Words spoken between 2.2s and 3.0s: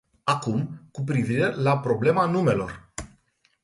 numelor.